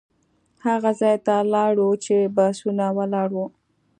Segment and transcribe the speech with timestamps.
[0.65, 3.47] هغه ځای ته لاړو چې بسونه ولاړ وو.